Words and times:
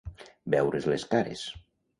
Veure's 0.53 0.89
les 0.93 1.07
cares. 1.13 1.47